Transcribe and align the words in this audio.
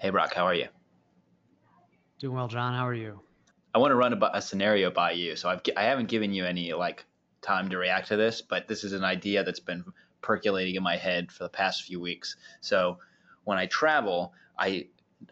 Hey, 0.00 0.10
Brock, 0.10 0.32
how 0.32 0.44
are 0.44 0.54
you? 0.54 0.68
Doing 2.20 2.36
well, 2.36 2.46
Jon. 2.46 2.72
How 2.72 2.86
are 2.86 2.94
you? 2.94 3.18
I 3.74 3.78
want 3.78 3.90
to 3.90 3.96
run 3.96 4.12
a, 4.12 4.30
a 4.32 4.40
scenario 4.40 4.92
by 4.92 5.10
you. 5.10 5.34
So 5.34 5.48
I've, 5.48 5.60
I 5.76 5.82
haven't 5.82 6.08
given 6.08 6.32
you 6.32 6.44
any 6.44 6.72
like 6.72 7.04
time 7.42 7.68
to 7.70 7.78
react 7.78 8.06
to 8.08 8.16
this, 8.16 8.40
but 8.40 8.68
this 8.68 8.84
is 8.84 8.92
an 8.92 9.02
idea 9.02 9.42
that's 9.42 9.58
been 9.58 9.84
percolating 10.22 10.76
in 10.76 10.84
my 10.84 10.96
head 10.96 11.32
for 11.32 11.42
the 11.42 11.48
past 11.48 11.82
few 11.82 11.98
weeks. 11.98 12.36
So 12.60 12.98
when 13.42 13.58
I 13.58 13.66
travel, 13.66 14.34
I 14.56 14.86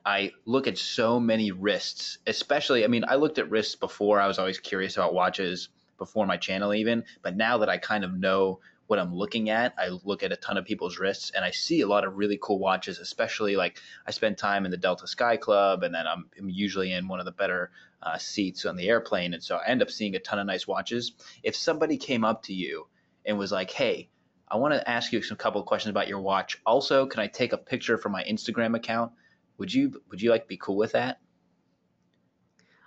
I 0.04 0.32
look 0.46 0.66
at 0.66 0.78
so 0.78 1.20
many 1.20 1.52
wrists, 1.52 2.18
especially. 2.26 2.82
I 2.82 2.88
mean, 2.88 3.04
I 3.06 3.14
looked 3.14 3.38
at 3.38 3.48
wrists 3.48 3.76
before. 3.76 4.20
I 4.20 4.26
was 4.26 4.40
always 4.40 4.58
curious 4.58 4.96
about 4.96 5.14
watches 5.14 5.68
before 5.96 6.26
my 6.26 6.38
channel, 6.38 6.74
even. 6.74 7.04
But 7.22 7.36
now 7.36 7.58
that 7.58 7.68
I 7.68 7.78
kind 7.78 8.02
of 8.02 8.14
know 8.14 8.58
what 8.86 8.98
I'm 8.98 9.14
looking 9.14 9.50
at. 9.50 9.74
I 9.78 9.88
look 10.04 10.22
at 10.22 10.32
a 10.32 10.36
ton 10.36 10.56
of 10.56 10.64
people's 10.64 10.98
wrists 10.98 11.32
and 11.34 11.44
I 11.44 11.50
see 11.50 11.80
a 11.80 11.88
lot 11.88 12.04
of 12.04 12.16
really 12.16 12.38
cool 12.40 12.58
watches, 12.58 12.98
especially 12.98 13.56
like 13.56 13.80
I 14.06 14.10
spend 14.10 14.38
time 14.38 14.64
in 14.64 14.70
the 14.70 14.76
Delta 14.76 15.06
Sky 15.06 15.36
Club 15.36 15.82
and 15.82 15.94
then 15.94 16.06
I'm, 16.06 16.26
I'm 16.38 16.48
usually 16.48 16.92
in 16.92 17.08
one 17.08 17.18
of 17.18 17.26
the 17.26 17.32
better 17.32 17.70
uh, 18.02 18.18
seats 18.18 18.64
on 18.64 18.76
the 18.76 18.88
airplane. 18.88 19.34
And 19.34 19.42
so 19.42 19.56
I 19.56 19.66
end 19.66 19.82
up 19.82 19.90
seeing 19.90 20.14
a 20.14 20.20
ton 20.20 20.38
of 20.38 20.46
nice 20.46 20.66
watches. 20.66 21.12
If 21.42 21.56
somebody 21.56 21.96
came 21.96 22.24
up 22.24 22.44
to 22.44 22.54
you 22.54 22.86
and 23.24 23.38
was 23.38 23.50
like, 23.50 23.70
hey, 23.70 24.08
I 24.48 24.56
want 24.56 24.74
to 24.74 24.88
ask 24.88 25.12
you 25.12 25.22
some 25.22 25.36
couple 25.36 25.60
of 25.60 25.66
questions 25.66 25.90
about 25.90 26.06
your 26.06 26.20
watch. 26.20 26.60
Also, 26.64 27.06
can 27.06 27.20
I 27.20 27.26
take 27.26 27.52
a 27.52 27.58
picture 27.58 27.98
for 27.98 28.08
my 28.08 28.22
Instagram 28.22 28.76
account? 28.76 29.12
Would 29.58 29.74
you 29.74 30.00
would 30.10 30.22
you 30.22 30.30
like 30.30 30.42
to 30.42 30.48
be 30.48 30.58
cool 30.58 30.76
with 30.76 30.92
that? 30.92 31.18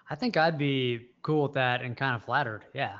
I 0.09 0.16
think 0.16 0.38
I'd 0.38 0.57
be 0.57 1.07
cool 1.21 1.43
with 1.43 1.53
that 1.53 1.81
and 1.81 1.97
kind 1.97 2.16
of 2.16 2.23
flattered. 2.23 2.63
Yeah 2.73 2.99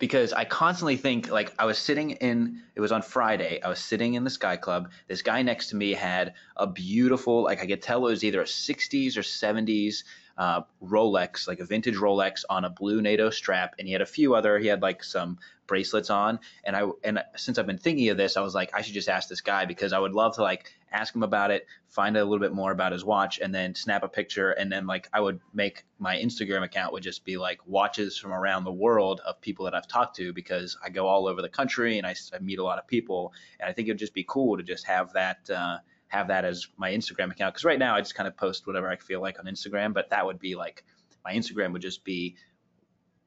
because 0.00 0.32
I 0.32 0.44
constantly 0.44 0.96
think 0.96 1.30
like 1.30 1.52
I 1.58 1.66
was 1.66 1.78
sitting 1.78 2.12
in 2.12 2.62
it 2.74 2.80
was 2.80 2.90
on 2.90 3.02
Friday. 3.02 3.60
I 3.62 3.68
was 3.68 3.78
sitting 3.78 4.14
in 4.14 4.24
the 4.24 4.30
Sky 4.30 4.56
Club. 4.56 4.90
This 5.06 5.22
guy 5.22 5.42
next 5.42 5.68
to 5.68 5.76
me 5.76 5.92
had 5.92 6.34
a 6.56 6.66
beautiful 6.66 7.44
like 7.44 7.62
I 7.62 7.66
could 7.66 7.82
tell 7.82 7.98
it 7.98 8.10
was 8.10 8.24
either 8.24 8.40
a 8.40 8.46
60s 8.46 9.16
or 9.16 9.20
70s 9.20 10.02
uh, 10.36 10.62
Rolex, 10.82 11.46
like 11.46 11.60
a 11.60 11.64
vintage 11.64 11.96
Rolex 11.96 12.44
on 12.48 12.64
a 12.64 12.70
blue 12.70 13.02
NATO 13.02 13.30
strap, 13.30 13.74
and 13.78 13.86
he 13.86 13.92
had 13.92 14.02
a 14.02 14.06
few 14.06 14.34
other. 14.34 14.58
He 14.58 14.66
had 14.66 14.82
like 14.82 15.04
some 15.04 15.38
bracelets 15.66 16.10
on, 16.10 16.40
and 16.64 16.74
I 16.74 16.88
and 17.04 17.22
since 17.36 17.58
I've 17.58 17.66
been 17.66 17.78
thinking 17.78 18.08
of 18.08 18.16
this, 18.16 18.36
I 18.36 18.40
was 18.40 18.54
like, 18.54 18.70
I 18.74 18.82
should 18.82 18.94
just 18.94 19.08
ask 19.08 19.28
this 19.28 19.40
guy 19.40 19.66
because 19.66 19.92
I 19.92 19.98
would 19.98 20.12
love 20.12 20.36
to 20.36 20.42
like 20.42 20.72
ask 20.92 21.14
him 21.14 21.22
about 21.22 21.50
it, 21.50 21.66
find 21.88 22.16
out 22.16 22.22
a 22.22 22.24
little 22.24 22.40
bit 22.40 22.52
more 22.52 22.72
about 22.72 22.92
his 22.92 23.04
watch, 23.04 23.38
and 23.38 23.54
then 23.54 23.74
snap 23.74 24.02
a 24.02 24.08
picture, 24.08 24.50
and 24.50 24.70
then 24.72 24.86
like 24.86 25.08
I 25.12 25.20
would 25.20 25.40
make 25.52 25.84
my 25.98 26.16
Instagram 26.16 26.64
account 26.64 26.92
would 26.92 27.02
just 27.02 27.24
be 27.24 27.36
like 27.36 27.60
watches 27.66 28.18
from 28.18 28.32
around 28.32 28.64
the 28.64 28.72
world 28.72 29.20
of 29.24 29.40
people 29.40 29.66
that 29.66 29.74
I've 29.74 29.86
talked 29.88 30.16
to 30.16 30.32
because 30.32 30.76
I 30.84 30.90
go 30.90 31.06
all 31.06 31.28
over 31.28 31.42
the 31.42 31.48
country 31.48 31.98
and 31.98 32.06
I, 32.06 32.14
I 32.34 32.38
meet 32.40 32.58
a 32.58 32.64
lot 32.64 32.78
of 32.78 32.86
people, 32.86 33.32
and 33.60 33.68
I 33.68 33.72
think 33.72 33.88
it'd 33.88 33.98
just 33.98 34.14
be 34.14 34.24
cool 34.26 34.56
to 34.56 34.62
just 34.62 34.86
have 34.86 35.12
that. 35.12 35.50
Uh, 35.50 35.78
have 36.10 36.28
that 36.28 36.44
as 36.44 36.66
my 36.76 36.90
Instagram 36.90 37.30
account 37.30 37.54
because 37.54 37.64
right 37.64 37.78
now 37.78 37.94
I 37.94 38.00
just 38.00 38.14
kind 38.14 38.28
of 38.28 38.36
post 38.36 38.66
whatever 38.66 38.88
I 38.88 38.96
feel 38.96 39.20
like 39.20 39.38
on 39.38 39.46
Instagram, 39.46 39.94
but 39.94 40.10
that 40.10 40.26
would 40.26 40.38
be 40.38 40.56
like 40.56 40.84
my 41.24 41.32
Instagram 41.32 41.72
would 41.72 41.82
just 41.82 42.04
be 42.04 42.36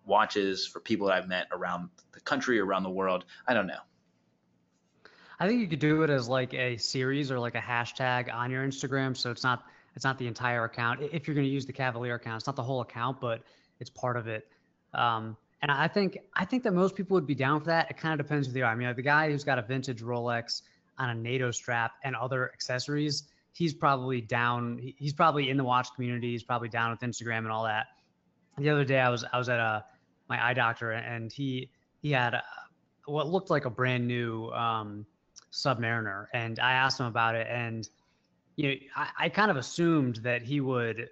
watches 0.06 0.68
for 0.68 0.80
people 0.80 1.08
that 1.08 1.16
I've 1.16 1.28
met 1.28 1.48
around 1.52 1.90
the 2.12 2.20
country, 2.20 2.60
around 2.60 2.84
the 2.84 2.90
world. 2.90 3.24
I 3.48 3.54
don't 3.54 3.68
know. 3.68 3.80
I 5.40 5.48
think 5.48 5.62
you 5.62 5.68
could 5.68 5.80
do 5.80 6.04
it 6.04 6.10
as 6.10 6.28
like 6.28 6.54
a 6.54 6.78
series 6.78 7.32
or 7.32 7.40
like 7.40 7.56
a 7.56 7.62
hashtag 7.62 8.34
on 8.34 8.52
your 8.52 8.66
Instagram, 8.68 9.16
so 9.16 9.32
it's 9.32 9.44
not 9.44 9.64
it's 9.96 10.04
not 10.04 10.18
the 10.18 10.28
entire 10.28 10.66
account. 10.66 11.02
If 11.02 11.28
you're 11.28 11.36
going 11.36 11.48
to 11.48 11.54
use 11.54 11.66
the 11.66 11.74
Kavalier 11.74 12.16
account, 12.16 12.38
it's 12.38 12.48
not 12.48 12.56
the 12.56 12.64
whole 12.64 12.82
account, 12.82 13.22
but 13.22 13.44
it's 13.80 13.90
part 13.90 14.18
of 14.18 14.28
it. 14.28 14.48
Um, 14.94 15.38
and 15.62 15.72
I 15.72 15.88
think 15.88 16.18
I 16.36 16.44
think 16.44 16.64
that 16.64 16.74
most 16.74 16.96
people 16.96 17.16
would 17.16 17.26
be 17.26 17.36
down 17.36 17.62
for 17.62 17.68
that. 17.68 17.90
It 17.90 17.98
kind 17.98 18.20
of 18.20 18.26
depends 18.26 18.48
who 18.48 18.54
they 18.54 18.62
are. 18.62 18.72
I 18.72 18.76
mean, 18.76 18.94
the 18.94 19.02
guy 19.02 19.32
who's 19.32 19.46
got 19.46 19.58
a 19.58 19.62
vintage 19.62 20.02
Rolex 20.02 20.62
on 20.98 21.10
a 21.10 21.16
NATO 21.16 21.52
strap 21.52 21.94
and 22.04 22.16
other 22.16 22.52
accessories, 22.54 23.24
he's 23.54 23.74
probably 23.74 24.22
down. 24.22 24.80
He's 24.98 25.14
probably 25.14 25.50
in 25.50 25.58
the 25.58 25.64
watch 25.64 25.94
community. 25.96 26.32
He's 26.32 26.44
probably 26.44 26.70
down 26.70 26.92
with 26.92 27.00
Instagram 27.00 27.40
and 27.40 27.52
all 27.52 27.64
that. 27.64 27.88
The 28.58 28.70
other 28.70 28.86
day, 28.86 29.00
I 29.00 29.10
was 29.10 29.24
I 29.32 29.38
was 29.38 29.50
at 29.50 29.60
a 29.60 29.86
my 30.30 30.44
eye 30.44 30.54
doctor, 30.54 30.92
and 30.92 31.32
he 31.32 31.70
he 32.02 32.12
had 32.12 32.34
a, 32.34 32.44
what 33.06 33.28
looked 33.28 33.50
like 33.50 33.66
a 33.66 33.70
brand 33.70 34.08
new 34.08 34.50
um, 34.50 35.06
Submariner, 35.52 36.28
and 36.34 36.60
I 36.60 36.74
asked 36.74 37.00
him 37.00 37.06
about 37.06 37.36
it, 37.36 37.48
and 37.50 37.88
you 38.56 38.70
know, 38.70 38.76
I, 38.96 39.10
I 39.20 39.30
kind 39.30 39.50
of 39.50 39.58
assumed 39.58 40.18
that 40.18 40.44
he 40.44 40.62
would 40.62 41.10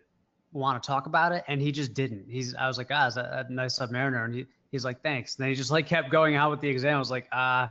want 0.53 0.81
to 0.81 0.86
talk 0.86 1.08
about 1.08 1.31
it, 1.31 1.44
and 1.47 1.62
he 1.62 1.72
just 1.72 1.94
didn't. 1.94 2.25
He's 2.30 2.53
I 2.56 2.68
was 2.68 2.78
like, 2.78 2.88
ah, 2.91 3.08
it's 3.08 3.18
a, 3.18 3.46
a 3.50 3.52
nice 3.52 3.80
Submariner, 3.80 4.25
and 4.25 4.36
he, 4.36 4.46
he's 4.72 4.86
like, 4.86 5.02
thanks. 5.02 5.36
And 5.36 5.44
then 5.44 5.50
he 5.50 5.56
just 5.56 5.72
like 5.72 5.88
kept 5.88 6.12
going 6.12 6.36
out 6.36 6.52
with 6.52 6.62
the 6.62 6.70
exam. 6.70 6.96
I 6.96 7.00
was 7.00 7.12
like, 7.12 7.28
ah, 7.31 7.66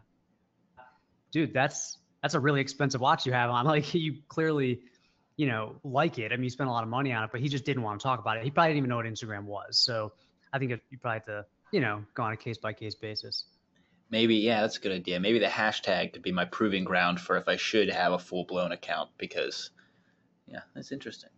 uh, 0.78 0.82
dude, 1.30 1.52
that's 1.52 1.98
that's 2.22 2.34
a 2.34 2.40
really 2.40 2.60
expensive 2.60 3.00
watch 3.00 3.26
you 3.26 3.32
have 3.32 3.50
on. 3.50 3.66
Like 3.66 3.92
you 3.94 4.18
clearly, 4.28 4.80
you 5.36 5.46
know, 5.46 5.76
like 5.84 6.18
it. 6.18 6.32
I 6.32 6.36
mean, 6.36 6.44
you 6.44 6.50
spent 6.50 6.68
a 6.68 6.72
lot 6.72 6.82
of 6.82 6.88
money 6.88 7.12
on 7.12 7.24
it, 7.24 7.30
but 7.32 7.40
he 7.40 7.48
just 7.48 7.64
didn't 7.64 7.82
want 7.82 8.00
to 8.00 8.04
talk 8.04 8.20
about 8.20 8.36
it. 8.36 8.44
He 8.44 8.50
probably 8.50 8.70
didn't 8.70 8.78
even 8.78 8.90
know 8.90 8.96
what 8.96 9.06
Instagram 9.06 9.44
was. 9.44 9.78
So 9.78 10.12
I 10.52 10.58
think 10.58 10.72
you 10.90 10.98
probably 10.98 11.18
have 11.18 11.26
to, 11.26 11.46
you 11.72 11.80
know, 11.80 12.04
go 12.14 12.22
on 12.22 12.32
a 12.32 12.36
case 12.36 12.58
by 12.58 12.72
case 12.72 12.94
basis. 12.94 13.44
Maybe, 14.10 14.36
yeah, 14.36 14.62
that's 14.62 14.76
a 14.76 14.80
good 14.80 14.92
idea. 14.92 15.20
Maybe 15.20 15.38
the 15.38 15.46
hashtag 15.46 16.12
could 16.12 16.22
be 16.22 16.32
my 16.32 16.44
proving 16.44 16.84
ground 16.84 17.20
for 17.20 17.36
if 17.36 17.48
I 17.48 17.56
should 17.56 17.88
have 17.90 18.12
a 18.12 18.18
full 18.18 18.44
blown 18.44 18.72
account 18.72 19.10
because, 19.18 19.70
yeah, 20.48 20.60
that's 20.74 20.90
interesting. 20.90 21.30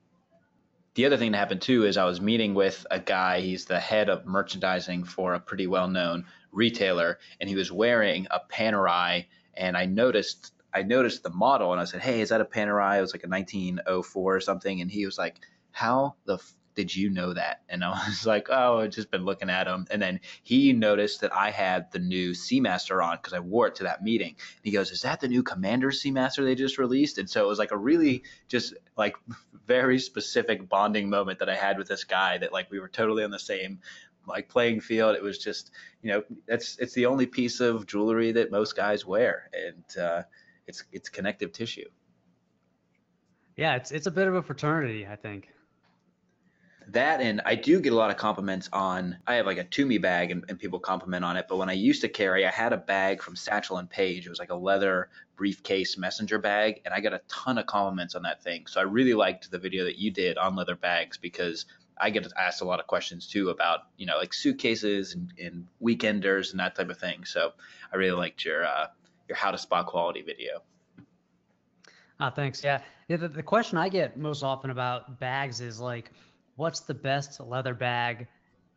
The 0.95 1.07
other 1.07 1.17
thing 1.17 1.33
that 1.33 1.39
happened 1.39 1.63
too 1.63 1.85
is 1.85 1.97
I 1.97 2.05
was 2.05 2.21
meeting 2.21 2.55
with 2.55 2.87
a 2.91 2.99
guy. 2.99 3.41
He's 3.41 3.67
the 3.67 3.81
head 3.81 4.09
of 4.09 4.27
merchandising 4.27 5.05
for 5.05 5.35
a 5.35 5.41
pretty 5.41 5.67
well 5.67 5.89
known 5.89 6.27
retailer, 6.51 7.19
and 7.41 7.49
he 7.49 7.57
was 7.57 7.71
wearing 7.71 8.27
a 8.31 8.41
Panerai. 8.41 9.27
And 9.55 9.77
I 9.77 9.87
noticed 9.87 10.53
I 10.75 10.83
noticed 10.83 11.23
the 11.23 11.31
model 11.31 11.73
and 11.73 11.81
I 11.81 11.85
said, 11.85 12.01
"Hey, 12.01 12.21
is 12.21 12.31
that 12.31 12.41
a 12.41 12.45
Panerai?" 12.45 12.99
It 12.99 13.03
was 13.03 13.15
like 13.15 13.25
a 13.25 13.29
1904 13.29 14.37
or 14.37 14.41
something, 14.41 14.81
and 14.81 14.91
he 14.91 15.05
was 15.05 15.19
like, 15.19 15.41
"How 15.71 16.17
the 16.25 16.35
f- 16.35 16.55
did 16.75 16.95
you 16.95 17.11
know 17.11 17.35
that?" 17.35 17.63
And 17.69 17.85
I 17.85 17.91
was 18.09 18.27
like, 18.27 18.49
"Oh, 18.51 18.79
I've 18.79 18.91
just 18.91 19.11
been 19.11 19.25
looking 19.25 19.51
at 19.51 19.67
him." 19.67 19.87
And 19.91 20.01
then 20.01 20.21
he 20.43 20.73
noticed 20.73 21.21
that 21.21 21.35
I 21.35 21.51
had 21.51 21.93
the 21.93 21.99
new 21.99 22.31
Seamaster 22.31 23.05
on 23.05 23.17
because 23.17 23.35
I 23.35 23.41
wore 23.41 23.67
it 23.69 23.75
to 23.77 23.85
that 23.85 24.03
meeting. 24.03 24.31
And 24.31 24.65
he 24.65 24.71
goes, 24.71 24.91
"Is 24.91 25.03
that 25.03 25.21
the 25.21 25.29
new 25.29 25.43
Commander 25.43 25.91
Seamaster 25.91 26.45
they 26.45 26.55
just 26.55 26.79
released?" 26.79 27.19
And 27.19 27.29
so 27.29 27.45
it 27.45 27.49
was 27.49 27.59
like 27.59 27.73
a 27.73 27.77
really 27.79 28.23
just 28.49 28.75
like 28.97 29.17
very 29.67 29.99
specific 29.99 30.69
bonding 30.69 31.11
moment 31.11 31.39
that 31.41 31.51
I 31.51 31.55
had 31.55 31.79
with 31.79 31.89
this 31.89 32.05
guy 32.05 32.39
that 32.39 32.53
like 32.53 32.71
we 32.71 32.81
were 32.81 32.89
totally 32.89 33.25
on 33.25 33.31
the 33.31 33.39
same 33.39 33.81
like 34.27 34.49
playing 34.49 34.81
field. 34.81 35.17
It 35.17 35.23
was 35.23 35.39
just, 35.39 35.71
you 36.03 36.11
know, 36.13 36.23
that's 36.47 36.79
it's 36.79 36.95
the 36.95 37.07
only 37.07 37.27
piece 37.27 37.61
of 37.61 37.87
jewelry 37.87 38.33
that 38.33 38.51
most 38.51 38.77
guys 38.77 39.05
wear, 39.05 39.51
and 39.53 40.03
uh, 40.03 40.23
it's 40.73 40.85
it's 40.91 41.09
connective 41.11 41.53
tissue. 41.53 41.89
Yeah, 43.57 43.77
it's 43.77 43.93
it's 43.93 44.07
a 44.07 44.11
bit 44.11 44.27
of 44.27 44.35
a 44.35 44.43
fraternity, 44.43 45.07
I 45.07 45.17
think. 45.17 45.51
That 46.89 47.21
and 47.21 47.43
I 47.45 47.55
do 47.55 47.79
get 47.81 47.93
a 47.93 47.97
lot 47.97 48.11
of 48.11 48.17
compliments 48.17 48.71
on. 48.73 49.19
I 49.27 49.35
have 49.35 49.47
like 49.47 49.59
a 49.59 49.65
Tumi 49.65 50.01
bag, 50.01 50.31
and, 50.31 50.45
and 50.49 50.59
people 50.59 50.81
compliment 50.81 51.25
on 51.25 51.37
it. 51.37 51.47
But 51.49 51.59
when 51.59 51.69
I 51.69 51.75
used 51.75 52.01
to 52.01 52.09
carry, 52.09 52.47
I 52.47 52.51
had 52.51 52.73
a 52.73 52.79
bag 52.79 53.23
from 53.23 53.37
Satchel 53.37 53.77
and 53.77 53.89
Page. 53.89 54.27
It 54.27 54.31
was 54.31 54.39
like 54.39 54.51
a 54.51 54.57
leather 54.57 55.11
briefcase 55.37 55.99
messenger 55.99 56.39
bag, 56.39 56.81
and 56.85 56.95
I 56.95 57.01
got 57.01 57.13
a 57.13 57.21
ton 57.29 57.59
of 57.59 57.67
compliments 57.67 58.15
on 58.15 58.23
that 58.23 58.43
thing. 58.43 58.67
So 58.67 58.81
I 58.81 58.85
really 58.85 59.15
liked 59.15 59.51
the 59.51 59.59
video 59.59 59.85
that 59.85 59.99
you 59.99 60.11
did 60.11 60.39
on 60.39 60.57
leather 60.57 60.77
bags 60.77 61.19
because 61.19 61.67
I 62.01 62.11
get 62.11 62.27
asked 62.37 62.63
a 62.63 62.65
lot 62.65 62.81
of 62.81 62.87
questions 62.87 63.27
too 63.27 63.51
about 63.51 63.81
you 63.99 64.07
know 64.07 64.17
like 64.17 64.33
suitcases 64.33 65.15
and, 65.15 65.33
and 65.39 65.67
weekenders 65.83 66.51
and 66.51 66.61
that 66.61 66.75
type 66.75 66.89
of 66.89 66.99
thing. 66.99 67.27
So 67.27 67.53
I 67.93 67.97
really 67.97 68.17
liked 68.17 68.45
your 68.45 68.65
uh, 68.65 68.87
your 69.33 69.39
how 69.39 69.51
to 69.51 69.59
spot 69.59 69.87
quality 69.87 70.23
video. 70.23 70.63
Oh, 72.21 72.31
thanks. 72.31 72.63
Yeah. 72.63 72.83
yeah 73.09 73.17
the, 73.17 73.29
the 73.29 73.43
question 73.43 73.79
I 73.79 73.89
get 73.89 74.17
most 74.17 74.43
often 74.43 74.71
about 74.71 75.19
bags 75.19 75.61
is 75.61 75.81
like, 75.81 76.11
what's 76.57 76.81
the 76.81 76.95
best 76.95 77.41
leather 77.41 77.75
bag 77.75 78.29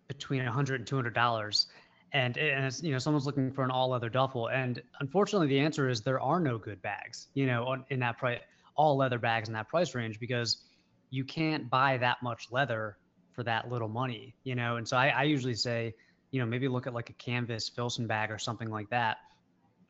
between 0.07 0.43
100 0.43 0.81
and 0.81 0.87
200 0.87 1.13
dollars? 1.13 1.67
And, 2.13 2.37
and 2.37 2.73
you 2.81 2.93
know, 2.93 2.97
someone's 2.97 3.25
looking 3.25 3.51
for 3.51 3.65
an 3.65 3.71
all 3.71 3.89
leather 3.89 4.09
duffel. 4.09 4.47
And 4.47 4.81
unfortunately, 5.01 5.47
the 5.47 5.59
answer 5.59 5.89
is 5.89 6.01
there 6.01 6.21
are 6.21 6.39
no 6.39 6.57
good 6.57 6.81
bags, 6.81 7.27
you 7.33 7.45
know, 7.45 7.83
in 7.89 7.99
that 7.99 8.17
price, 8.17 8.39
all 8.77 8.95
leather 8.95 9.19
bags 9.19 9.49
in 9.49 9.53
that 9.55 9.67
price 9.67 9.93
range 9.93 10.19
because 10.19 10.63
you 11.09 11.25
can't 11.25 11.69
buy 11.69 11.97
that 11.97 12.17
much 12.23 12.47
leather 12.51 12.97
for 13.33 13.43
that 13.43 13.69
little 13.69 13.89
money, 13.89 14.33
you 14.45 14.55
know? 14.55 14.77
And 14.77 14.87
so 14.87 14.95
I, 14.95 15.09
I 15.09 15.23
usually 15.23 15.55
say, 15.55 15.93
you 16.31 16.39
know, 16.39 16.45
maybe 16.45 16.69
look 16.69 16.87
at 16.87 16.93
like 16.93 17.09
a 17.09 17.13
canvas 17.13 17.67
Filson 17.67 18.07
bag 18.07 18.31
or 18.31 18.37
something 18.37 18.69
like 18.69 18.89
that 18.91 19.17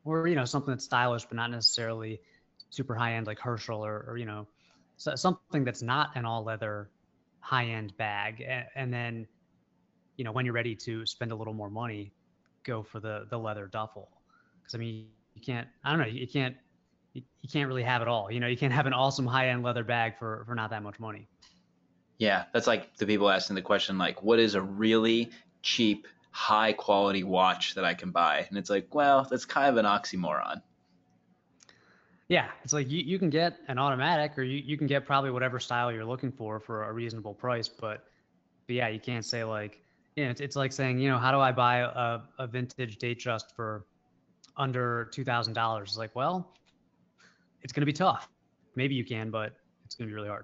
or 0.06 0.28
you 0.28 0.36
know 0.36 0.46
something 0.46 0.72
that's 0.72 0.86
stylish 0.86 1.25
but 1.25 1.36
not 1.36 1.52
necessarily 1.52 2.22
super 2.69 2.96
high 2.96 3.16
end 3.16 3.28
like 3.28 3.40
Herschel 3.40 3.86
or, 3.86 4.06
or 4.07 4.18
you 4.18 4.25
know 4.25 4.48
so 4.98 5.16
something 5.16 5.63
that's 5.63 5.81
not 5.81 6.12
an 6.16 6.25
all 6.25 6.44
leather 6.44 6.90
high 7.46 7.66
end 7.66 7.96
bag. 7.98 8.44
And, 8.48 8.66
and, 8.75 8.94
then 8.94 9.28
you 10.18 10.24
know 10.24 10.31
when 10.31 10.46
you're 10.46 10.54
ready 10.54 10.75
to 10.75 11.06
spend 11.06 11.31
a 11.31 11.36
little 11.36 11.54
more 11.54 11.69
money 11.69 12.13
go 12.63 12.81
for 12.81 13.00
the 13.00 13.28
the 13.30 13.38
leather 13.38 13.68
duffel. 13.68 14.10
Because 14.60 14.75
I 14.75 14.78
mean 14.78 15.07
you 15.34 15.42
can't 15.42 15.68
I 15.84 15.92
don't 15.92 16.00
know 16.00 16.07
you 16.07 16.28
can't 16.28 16.56
you, 17.13 17.22
you 17.42 17.50
can't 17.50 17.68
really 17.68 17.84
have 17.84 18.02
it 18.02 18.07
all. 18.07 18.31
You 18.31 18.40
know 18.40 18.48
you 18.48 18.57
can't 18.57 18.74
have 18.74 18.86
an 18.86 18.94
awesome 18.94 19.28
high 19.28 19.50
end 19.50 19.63
leather 19.63 19.84
bag 19.84 20.18
for 20.18 20.44
for 20.48 20.56
not 20.56 20.69
that 20.69 20.84
much 20.84 21.00
money. 21.00 21.28
Yeah 22.18 22.46
that's 22.54 22.68
like 22.68 22.96
the 22.98 23.06
people 23.06 23.30
asking 23.30 23.56
the 23.56 23.62
question 23.62 23.98
like 23.98 24.24
what 24.24 24.40
is 24.40 24.56
a 24.56 24.62
really 24.62 25.31
cheap 25.62 26.07
high 26.35 26.73
quality 26.73 27.23
watch 27.23 27.75
that 27.75 27.85
I 27.85 27.93
can 27.93 28.11
buy. 28.11 28.45
And 28.49 28.57
it's 28.57 28.69
like, 28.69 28.93
well, 28.93 29.25
that's 29.31 29.45
kind 29.45 29.69
of 29.69 29.77
an 29.77 29.85
oxymoron. 29.85 30.61
Yeah, 32.27 32.49
it's 32.61 32.73
like 32.73 32.91
you, 32.91 32.99
you 32.99 33.17
can 33.17 33.29
get 33.29 33.55
an 33.69 33.79
automatic 33.79 34.37
or 34.37 34.43
you, 34.43 34.57
you 34.57 34.77
can 34.77 34.85
get 34.85 35.05
probably 35.05 35.31
whatever 35.31 35.61
style 35.61 35.93
you're 35.93 36.03
looking 36.03 36.33
for 36.33 36.59
for 36.59 36.89
a 36.89 36.91
reasonable 36.91 37.33
price. 37.33 37.69
But, 37.69 38.03
but 38.67 38.75
yeah, 38.75 38.89
you 38.89 38.99
can't 38.99 39.23
say 39.23 39.45
like, 39.45 39.81
yeah, 40.17 40.29
it's, 40.29 40.41
it's 40.41 40.57
like 40.57 40.73
saying, 40.73 40.99
you 40.99 41.07
know, 41.07 41.17
how 41.17 41.31
do 41.31 41.39
I 41.39 41.53
buy 41.53 41.77
a, 41.77 42.19
a 42.37 42.47
vintage 42.47 42.97
Datejust 42.97 43.55
for 43.55 43.85
under 44.57 45.09
$2,000? 45.13 45.81
It's 45.83 45.97
like, 45.97 46.13
well, 46.17 46.51
it's 47.61 47.71
going 47.71 47.81
to 47.81 47.85
be 47.85 47.93
tough. 47.93 48.27
Maybe 48.75 48.93
you 48.93 49.05
can, 49.05 49.31
but 49.31 49.53
it's 49.85 49.95
going 49.95 50.09
to 50.09 50.11
be 50.11 50.15
really 50.15 50.27
hard. 50.27 50.43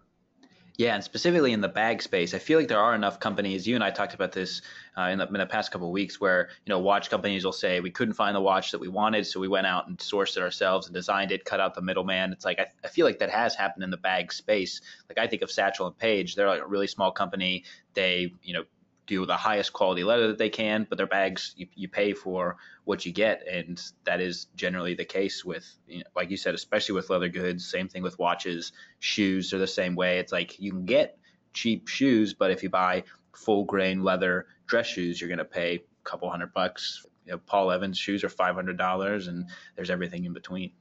Yeah, 0.77 0.95
and 0.95 1.03
specifically 1.03 1.51
in 1.53 1.62
the 1.62 1.68
bag 1.68 2.01
space, 2.01 2.33
I 2.33 2.39
feel 2.39 2.57
like 2.57 2.68
there 2.68 2.79
are 2.79 2.95
enough 2.95 3.19
companies. 3.19 3.68
You 3.68 3.75
and 3.75 3.83
I 3.83 3.91
talked 3.91 4.13
about 4.13 4.31
this 4.31 4.62
uh, 4.97 5.03
in, 5.03 5.19
the, 5.19 5.27
in 5.27 5.33
the 5.33 5.45
past 5.45 5.71
couple 5.71 5.91
weeks, 5.91 6.19
where 6.19 6.50
you 6.65 6.69
know 6.69 6.79
watch 6.79 7.09
companies 7.09 7.44
will 7.44 7.51
say 7.51 7.79
we 7.81 7.91
couldn't 7.91 8.13
find 8.13 8.35
the 8.35 8.41
watch 8.41 8.71
that 8.71 8.79
we 8.79 8.88
wanted, 8.88 9.27
so 9.27 9.39
we 9.39 9.47
went 9.47 9.68
out 9.68 9.88
and 9.88 9.97
sourced 9.97 10.38
it 10.38 10.44
ourselves 10.44 10.88
and 10.88 10.94
designed 10.94 11.31
it, 11.31 11.45
cut 11.45 11.59
out 11.59 11.75
the 11.75 11.81
middleman. 11.81 12.31
It's 12.31 12.45
like 12.45 12.59
I, 12.59 12.68
I 12.83 12.88
feel 12.88 13.06
like 13.06 13.19
that 13.19 13.29
has 13.29 13.53
happened 13.53 13.83
in 13.83 13.91
the 13.91 13.97
bag 13.97 14.31
space. 14.31 14.81
Like 15.09 15.18
I 15.18 15.27
think 15.27 15.41
of 15.41 15.51
Satchel 15.51 15.88
and 15.88 15.97
Page, 15.97 16.35
they're 16.35 16.47
like 16.47 16.62
a 16.62 16.68
really 16.68 16.88
small 16.88 17.12
company. 17.12 17.65
They 17.94 18.33
you 18.41 18.53
know 18.53 18.63
do 19.07 19.25
the 19.25 19.36
highest 19.36 19.74
quality 19.74 20.03
leather 20.03 20.27
that 20.27 20.38
they 20.38 20.50
can, 20.50 20.86
but 20.88 20.98
their 20.98 21.07
bags 21.07 21.53
you, 21.57 21.68
you 21.75 21.88
pay 21.88 22.13
for 22.13 22.57
what 22.86 23.06
you 23.06 23.12
get, 23.12 23.45
and 23.48 23.81
that 24.06 24.21
is 24.21 24.45
generally 24.56 24.94
the 24.94 25.06
case 25.06 25.44
with, 25.44 25.68
you 25.88 26.00
know, 26.00 26.06
like 26.15 26.30
you 26.30 26.38
said, 26.38 26.53
especially 26.53 26.95
with 26.95 27.09
leather 27.09 27.30
goods. 27.30 27.69
Same 27.69 27.88
thing 27.88 28.03
with 28.03 28.18
watches, 28.19 28.71
shoes 29.00 29.53
are 29.53 29.57
the 29.57 29.68
same 29.68 29.95
way. 29.95 30.19
It's 30.19 30.31
like 30.31 30.59
you 30.59 30.71
can 30.71 30.86
get 30.86 31.18
cheap 31.53 31.88
shoes, 31.88 32.33
but 32.33 32.51
if 32.51 32.63
you 32.63 32.69
buy 32.69 33.03
full 33.33 33.65
grain 33.65 34.03
leather 34.03 34.48
dress 34.68 34.88
shoes, 34.88 35.19
you're 35.19 35.27
going 35.27 35.39
to 35.39 35.45
pay 35.45 35.75
a 35.75 36.03
couple 36.03 36.30
hundred 36.30 36.53
bucks. 36.53 37.06
You 37.25 37.33
know, 37.33 37.38
Paul 37.38 37.71
Evans 37.71 37.98
shoes 37.98 38.24
are 38.24 38.30
five 38.30 38.56
hundred 38.56 38.77
dollars, 38.77 39.27
and 39.27 39.50
there's 39.75 39.89
everything 39.89 40.25
in 40.25 40.33
between. 40.33 40.71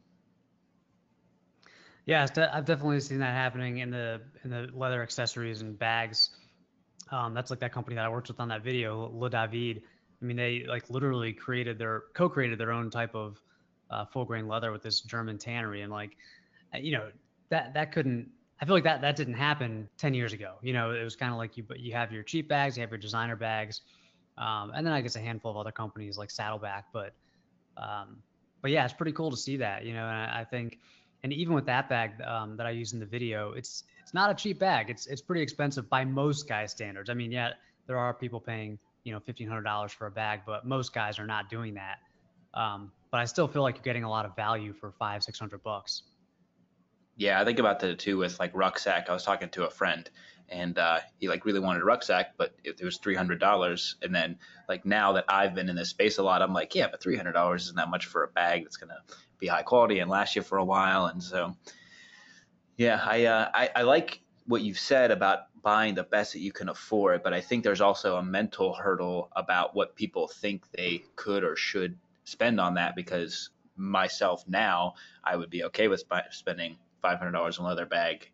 Yeah, 2.06 2.22
I've 2.22 2.64
definitely 2.64 3.00
seen 3.00 3.20
that 3.20 3.34
happening 3.34 3.78
in 3.78 3.90
the 3.90 4.20
in 4.42 4.50
the 4.50 4.68
leather 4.72 5.02
accessories 5.02 5.62
and 5.62 5.78
bags 5.78 6.30
um, 7.10 7.34
that's 7.34 7.50
like 7.50 7.60
that 7.60 7.72
company 7.72 7.96
that 7.96 8.04
I 8.04 8.08
worked 8.08 8.28
with 8.28 8.40
on 8.40 8.48
that 8.48 8.62
video, 8.62 9.10
Le 9.12 9.30
David. 9.30 9.82
I 10.20 10.24
mean, 10.24 10.36
they 10.36 10.64
like 10.68 10.88
literally 10.90 11.32
created 11.32 11.78
their 11.78 12.04
co-created 12.14 12.58
their 12.58 12.72
own 12.72 12.90
type 12.90 13.14
of 13.14 13.40
uh, 13.90 14.04
full 14.04 14.24
grain 14.24 14.46
leather 14.46 14.70
with 14.70 14.82
this 14.82 15.00
German 15.00 15.38
tannery, 15.38 15.82
and 15.82 15.90
like, 15.90 16.16
uh, 16.74 16.78
you 16.78 16.92
know, 16.92 17.10
that 17.48 17.74
that 17.74 17.92
couldn't. 17.92 18.28
I 18.60 18.66
feel 18.66 18.74
like 18.74 18.84
that 18.84 19.00
that 19.00 19.16
didn't 19.16 19.34
happen 19.34 19.88
ten 19.96 20.12
years 20.12 20.32
ago. 20.32 20.56
You 20.62 20.74
know, 20.74 20.90
it 20.90 21.02
was 21.02 21.16
kind 21.16 21.32
of 21.32 21.38
like 21.38 21.56
you, 21.56 21.62
but 21.62 21.80
you 21.80 21.92
have 21.94 22.12
your 22.12 22.22
cheap 22.22 22.48
bags, 22.48 22.76
you 22.76 22.82
have 22.82 22.90
your 22.90 22.98
designer 22.98 23.36
bags, 23.36 23.80
um, 24.36 24.72
and 24.74 24.86
then 24.86 24.92
I 24.92 25.00
guess 25.00 25.16
a 25.16 25.20
handful 25.20 25.50
of 25.50 25.56
other 25.56 25.72
companies 25.72 26.18
like 26.18 26.30
Saddleback. 26.30 26.86
But, 26.92 27.14
um, 27.78 28.22
but 28.60 28.70
yeah, 28.70 28.84
it's 28.84 28.92
pretty 28.92 29.12
cool 29.12 29.30
to 29.30 29.36
see 29.36 29.56
that. 29.56 29.86
You 29.86 29.94
know, 29.94 30.06
and 30.06 30.16
I, 30.16 30.40
I 30.40 30.44
think, 30.44 30.78
and 31.22 31.32
even 31.32 31.54
with 31.54 31.66
that 31.66 31.88
bag 31.88 32.20
um, 32.22 32.56
that 32.56 32.66
I 32.66 32.70
use 32.70 32.92
in 32.92 33.00
the 33.00 33.06
video, 33.06 33.52
it's 33.52 33.84
it's 34.02 34.14
not 34.14 34.30
a 34.30 34.34
cheap 34.34 34.58
bag. 34.58 34.90
It's 34.90 35.06
it's 35.06 35.20
pretty 35.20 35.42
expensive 35.42 35.88
by 35.88 36.04
most 36.04 36.48
guys' 36.48 36.72
standards. 36.72 37.10
I 37.10 37.14
mean, 37.14 37.30
yeah, 37.30 37.50
there 37.86 37.98
are 37.98 38.14
people 38.14 38.40
paying 38.40 38.78
you 39.04 39.12
know 39.12 39.20
fifteen 39.20 39.48
hundred 39.48 39.64
dollars 39.64 39.92
for 39.92 40.06
a 40.06 40.10
bag, 40.10 40.40
but 40.46 40.66
most 40.66 40.92
guys 40.92 41.18
are 41.18 41.26
not 41.26 41.50
doing 41.50 41.74
that. 41.74 41.98
Um, 42.54 42.92
but 43.10 43.18
I 43.20 43.24
still 43.24 43.48
feel 43.48 43.62
like 43.62 43.76
you're 43.76 43.84
getting 43.84 44.04
a 44.04 44.10
lot 44.10 44.24
of 44.24 44.34
value 44.34 44.72
for 44.72 44.92
five 44.92 45.22
six 45.22 45.38
hundred 45.38 45.62
bucks. 45.62 46.02
Yeah, 47.16 47.40
I 47.40 47.44
think 47.44 47.58
about 47.58 47.80
that 47.80 47.98
too 47.98 48.16
with 48.18 48.40
like 48.40 48.52
rucksack. 48.54 49.10
I 49.10 49.12
was 49.12 49.24
talking 49.24 49.50
to 49.50 49.66
a 49.66 49.70
friend 49.70 50.08
and 50.48 50.78
uh, 50.78 51.00
he 51.18 51.28
like 51.28 51.44
really 51.44 51.60
wanted 51.60 51.82
a 51.82 51.84
rucksack, 51.84 52.36
but 52.36 52.54
it, 52.64 52.80
it 52.80 52.84
was 52.84 52.98
three 52.98 53.14
hundred 53.14 53.40
dollars. 53.40 53.96
And 54.02 54.14
then 54.14 54.38
like 54.68 54.84
now 54.84 55.12
that 55.12 55.24
I've 55.28 55.54
been 55.54 55.68
in 55.68 55.76
this 55.76 55.90
space 55.90 56.18
a 56.18 56.22
lot, 56.22 56.42
I'm 56.42 56.52
like, 56.52 56.74
yeah, 56.74 56.88
but 56.90 57.02
three 57.02 57.16
hundred 57.16 57.32
dollars 57.32 57.64
isn't 57.64 57.76
that 57.76 57.90
much 57.90 58.06
for 58.06 58.24
a 58.24 58.28
bag 58.28 58.64
that's 58.64 58.76
gonna 58.76 59.02
be 59.40 59.46
high 59.46 59.62
quality 59.62 59.98
and 59.98 60.10
last 60.10 60.36
you 60.36 60.42
for 60.42 60.58
a 60.58 60.64
while. 60.64 61.06
And 61.06 61.22
so 61.22 61.56
yeah, 62.76 63.00
I, 63.04 63.24
uh, 63.26 63.50
I 63.52 63.70
I 63.76 63.82
like 63.82 64.20
what 64.46 64.62
you've 64.62 64.78
said 64.78 65.10
about 65.10 65.40
buying 65.62 65.94
the 65.94 66.02
best 66.02 66.32
that 66.32 66.40
you 66.40 66.52
can 66.52 66.68
afford, 66.68 67.22
but 67.22 67.34
I 67.34 67.40
think 67.40 67.62
there's 67.62 67.80
also 67.80 68.16
a 68.16 68.22
mental 68.22 68.74
hurdle 68.74 69.28
about 69.36 69.74
what 69.74 69.96
people 69.96 70.28
think 70.28 70.64
they 70.72 71.04
could 71.14 71.44
or 71.44 71.56
should 71.56 71.98
spend 72.24 72.58
on 72.60 72.74
that. 72.74 72.96
Because 72.96 73.50
myself 73.76 74.44
now, 74.48 74.94
I 75.22 75.36
would 75.36 75.50
be 75.50 75.64
okay 75.64 75.88
with 75.88 76.04
spending 76.30 76.76
five 77.02 77.18
hundred 77.18 77.32
dollars 77.32 77.58
on 77.58 77.66
a 77.66 77.68
leather 77.68 77.86
bag 77.86 78.30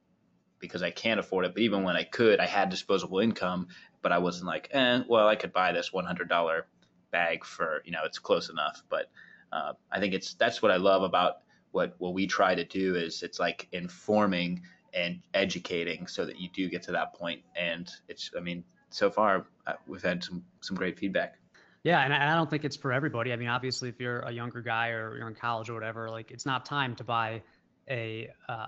because 0.58 0.82
I 0.82 0.90
can't 0.90 1.20
afford 1.20 1.44
it. 1.44 1.54
But 1.54 1.62
even 1.62 1.82
when 1.82 1.96
I 1.96 2.04
could, 2.04 2.40
I 2.40 2.46
had 2.46 2.68
disposable 2.68 3.18
income, 3.18 3.68
but 4.02 4.12
I 4.12 4.18
wasn't 4.18 4.46
like, 4.46 4.68
eh, 4.72 5.02
well, 5.08 5.28
I 5.28 5.36
could 5.36 5.52
buy 5.52 5.72
this 5.72 5.92
one 5.92 6.04
hundred 6.04 6.28
dollar 6.28 6.66
bag 7.10 7.44
for 7.44 7.82
you 7.84 7.92
know 7.92 8.02
it's 8.04 8.18
close 8.18 8.48
enough. 8.48 8.82
But 8.88 9.10
uh, 9.52 9.72
I 9.90 10.00
think 10.00 10.14
it's 10.14 10.34
that's 10.34 10.62
what 10.62 10.70
I 10.70 10.76
love 10.76 11.02
about 11.02 11.42
what 11.76 11.94
what 11.98 12.14
we 12.14 12.26
try 12.26 12.54
to 12.54 12.64
do 12.64 12.94
is 12.96 13.22
it's 13.22 13.38
like 13.38 13.68
informing 13.72 14.62
and 14.94 15.20
educating 15.34 16.06
so 16.06 16.24
that 16.24 16.40
you 16.40 16.48
do 16.48 16.68
get 16.68 16.82
to 16.82 16.92
that 16.92 17.14
point. 17.14 17.42
And 17.54 17.90
it's 18.08 18.30
i 18.36 18.40
mean 18.40 18.64
so 18.90 19.10
far 19.10 19.46
uh, 19.66 19.74
we've 19.86 20.02
had 20.02 20.24
some 20.24 20.42
some 20.60 20.76
great 20.76 20.98
feedback. 20.98 21.38
Yeah 21.82 22.00
and 22.00 22.12
i 22.12 22.34
don't 22.34 22.50
think 22.50 22.64
it's 22.64 22.76
for 22.76 22.92
everybody. 22.92 23.32
I 23.32 23.36
mean 23.36 23.48
obviously 23.48 23.88
if 23.88 24.00
you're 24.00 24.20
a 24.20 24.30
younger 24.30 24.62
guy 24.62 24.88
or 24.88 25.16
you're 25.18 25.28
in 25.28 25.34
college 25.34 25.68
or 25.68 25.74
whatever 25.74 26.08
like 26.10 26.30
it's 26.30 26.46
not 26.46 26.64
time 26.64 26.96
to 26.96 27.04
buy 27.04 27.42
a 27.90 28.30
uh, 28.48 28.66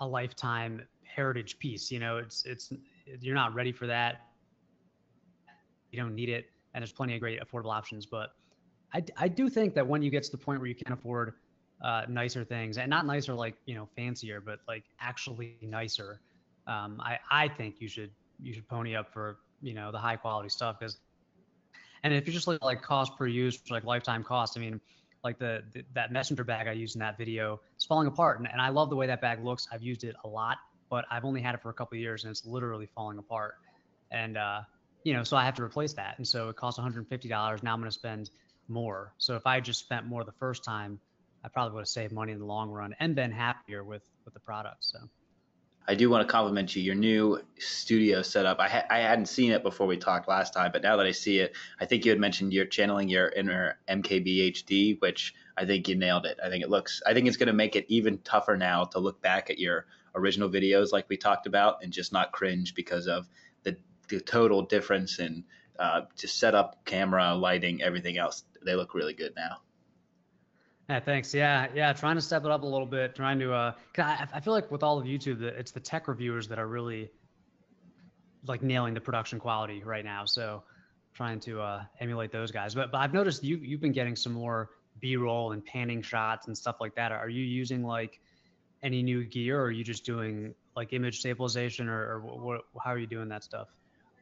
a 0.00 0.06
lifetime 0.06 0.82
heritage 1.04 1.58
piece 1.58 1.90
you 1.90 1.98
know? 1.98 2.18
It's 2.18 2.44
it's 2.44 2.72
you're 3.20 3.34
not 3.34 3.54
ready 3.54 3.72
for 3.72 3.86
that. 3.86 4.26
You 5.90 6.00
don't 6.00 6.14
need 6.14 6.28
it 6.28 6.46
and 6.74 6.82
there's 6.82 6.92
plenty 6.92 7.14
of 7.14 7.20
great 7.20 7.40
affordable 7.40 7.74
options 7.74 8.04
but 8.04 8.34
I, 8.94 9.02
I 9.16 9.28
do 9.28 9.48
think 9.48 9.74
that 9.74 9.86
when 9.86 10.02
you 10.02 10.10
get 10.10 10.22
to 10.24 10.30
the 10.30 10.38
point 10.38 10.60
where 10.60 10.68
you 10.68 10.74
can 10.74 10.92
afford 10.92 11.34
uh, 11.82 12.02
nicer 12.08 12.44
things, 12.44 12.78
and 12.78 12.88
not 12.88 13.06
nicer 13.06 13.34
like 13.34 13.56
you 13.66 13.74
know 13.74 13.88
fancier, 13.96 14.40
but 14.40 14.60
like 14.68 14.84
actually 15.00 15.56
nicer. 15.62 16.20
Um, 16.66 17.00
I 17.00 17.18
I 17.30 17.48
think 17.48 17.80
you 17.80 17.88
should 17.88 18.10
you 18.40 18.52
should 18.52 18.68
pony 18.68 18.94
up 18.94 19.12
for 19.12 19.38
you 19.60 19.74
know 19.74 19.90
the 19.90 19.98
high 19.98 20.16
quality 20.16 20.48
stuff 20.48 20.78
because, 20.78 20.98
and 22.04 22.14
if 22.14 22.26
you 22.26 22.32
just 22.32 22.46
look 22.46 22.62
like 22.62 22.82
cost 22.82 23.16
per 23.16 23.26
use, 23.26 23.58
like 23.70 23.84
lifetime 23.84 24.22
cost, 24.22 24.56
I 24.56 24.60
mean, 24.60 24.80
like 25.24 25.38
the, 25.38 25.62
the, 25.72 25.84
that 25.94 26.12
messenger 26.12 26.44
bag 26.44 26.68
I 26.68 26.72
used 26.72 26.96
in 26.96 27.00
that 27.00 27.18
video, 27.18 27.60
it's 27.74 27.84
falling 27.84 28.06
apart, 28.06 28.38
and, 28.38 28.48
and 28.50 28.60
I 28.60 28.68
love 28.68 28.90
the 28.90 28.96
way 28.96 29.06
that 29.08 29.20
bag 29.20 29.44
looks. 29.44 29.66
I've 29.72 29.82
used 29.82 30.04
it 30.04 30.14
a 30.24 30.28
lot, 30.28 30.58
but 30.90 31.04
I've 31.10 31.24
only 31.24 31.40
had 31.40 31.54
it 31.54 31.62
for 31.62 31.70
a 31.70 31.74
couple 31.74 31.96
years, 31.98 32.24
and 32.24 32.30
it's 32.30 32.44
literally 32.46 32.86
falling 32.94 33.18
apart. 33.18 33.54
And 34.12 34.36
uh, 34.36 34.60
you 35.02 35.14
know, 35.14 35.24
so 35.24 35.36
I 35.36 35.44
have 35.44 35.54
to 35.54 35.62
replace 35.64 35.94
that, 35.94 36.18
and 36.18 36.28
so 36.28 36.48
it 36.50 36.56
costs 36.56 36.78
150 36.78 37.28
dollars. 37.28 37.62
Now 37.64 37.72
I'm 37.72 37.80
going 37.80 37.90
to 37.90 37.94
spend 37.94 38.30
more. 38.68 39.14
So 39.18 39.36
if 39.36 39.46
I 39.46 39.60
just 39.60 39.80
spent 39.80 40.06
more 40.06 40.24
the 40.24 40.32
first 40.32 40.64
time, 40.64 41.00
I 41.44 41.48
probably 41.48 41.74
would 41.74 41.80
have 41.80 41.88
saved 41.88 42.12
money 42.12 42.32
in 42.32 42.38
the 42.38 42.44
long 42.44 42.70
run 42.70 42.94
and 43.00 43.14
been 43.14 43.32
happier 43.32 43.82
with 43.84 44.02
with 44.24 44.34
the 44.34 44.40
product. 44.40 44.84
So. 44.84 44.98
I 45.88 45.96
do 45.96 46.08
want 46.08 46.26
to 46.26 46.30
compliment 46.30 46.76
you. 46.76 46.82
Your 46.82 46.94
new 46.94 47.40
studio 47.58 48.22
setup. 48.22 48.60
I 48.60 48.68
ha- 48.68 48.86
I 48.88 48.98
hadn't 49.00 49.26
seen 49.26 49.50
it 49.50 49.64
before 49.64 49.88
we 49.88 49.96
talked 49.96 50.28
last 50.28 50.54
time, 50.54 50.70
but 50.72 50.82
now 50.82 50.96
that 50.96 51.06
I 51.06 51.10
see 51.10 51.40
it, 51.40 51.56
I 51.80 51.86
think 51.86 52.04
you 52.04 52.12
had 52.12 52.20
mentioned 52.20 52.52
you're 52.52 52.66
channeling 52.66 53.08
your 53.08 53.28
inner 53.30 53.78
MKBHD, 53.88 55.00
which 55.00 55.34
I 55.56 55.64
think 55.64 55.88
you 55.88 55.96
nailed 55.96 56.24
it. 56.24 56.38
I 56.42 56.48
think 56.48 56.62
it 56.62 56.70
looks. 56.70 57.02
I 57.04 57.14
think 57.14 57.26
it's 57.26 57.36
going 57.36 57.48
to 57.48 57.52
make 57.52 57.74
it 57.74 57.86
even 57.88 58.18
tougher 58.18 58.56
now 58.56 58.84
to 58.84 59.00
look 59.00 59.20
back 59.20 59.50
at 59.50 59.58
your 59.58 59.86
original 60.14 60.48
videos, 60.48 60.92
like 60.92 61.08
we 61.08 61.16
talked 61.16 61.46
about, 61.46 61.82
and 61.82 61.92
just 61.92 62.12
not 62.12 62.30
cringe 62.30 62.74
because 62.74 63.08
of 63.08 63.28
the 63.64 63.76
the 64.08 64.20
total 64.20 64.62
difference 64.62 65.18
in 65.18 65.42
uh, 65.78 66.02
just 66.16 66.38
setup, 66.38 66.84
camera, 66.84 67.34
lighting, 67.34 67.82
everything 67.82 68.18
else. 68.18 68.44
They 68.64 68.74
look 68.74 68.94
really 68.94 69.14
good 69.14 69.34
now. 69.36 69.58
Yeah, 70.88 71.00
thanks. 71.00 71.32
Yeah, 71.32 71.68
yeah, 71.74 71.92
trying 71.92 72.16
to 72.16 72.22
step 72.22 72.44
it 72.44 72.50
up 72.50 72.62
a 72.62 72.66
little 72.66 72.86
bit, 72.86 73.14
trying 73.14 73.38
to. 73.38 73.52
Uh, 73.52 73.72
I, 73.98 74.26
I 74.34 74.40
feel 74.40 74.52
like 74.52 74.70
with 74.70 74.82
all 74.82 74.98
of 74.98 75.06
YouTube, 75.06 75.40
it's 75.42 75.70
the 75.70 75.80
tech 75.80 76.08
reviewers 76.08 76.48
that 76.48 76.58
are 76.58 76.66
really 76.66 77.10
like 78.46 78.62
nailing 78.62 78.94
the 78.94 79.00
production 79.00 79.38
quality 79.38 79.82
right 79.84 80.04
now. 80.04 80.24
So 80.24 80.64
trying 81.14 81.40
to 81.40 81.60
uh, 81.60 81.84
emulate 82.00 82.32
those 82.32 82.50
guys. 82.50 82.74
But 82.74 82.90
but 82.90 82.98
I've 82.98 83.14
noticed 83.14 83.44
you 83.44 83.56
you've 83.56 83.80
been 83.80 83.92
getting 83.92 84.16
some 84.16 84.32
more 84.32 84.70
B-roll 85.00 85.52
and 85.52 85.64
panning 85.64 86.02
shots 86.02 86.48
and 86.48 86.58
stuff 86.58 86.76
like 86.80 86.94
that. 86.96 87.12
Are 87.12 87.28
you 87.28 87.44
using 87.44 87.84
like 87.84 88.20
any 88.82 89.02
new 89.02 89.24
gear, 89.24 89.60
or 89.60 89.66
are 89.66 89.70
you 89.70 89.84
just 89.84 90.04
doing 90.04 90.54
like 90.74 90.92
image 90.92 91.20
stabilization, 91.20 91.88
or, 91.88 92.00
or 92.00 92.20
what, 92.20 92.60
how 92.82 92.90
are 92.90 92.98
you 92.98 93.06
doing 93.06 93.28
that 93.28 93.44
stuff? 93.44 93.68